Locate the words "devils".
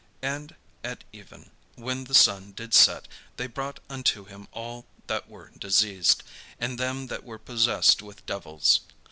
8.25-8.79